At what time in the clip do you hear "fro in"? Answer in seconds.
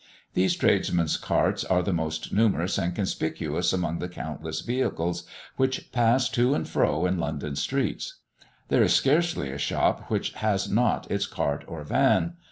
6.67-7.19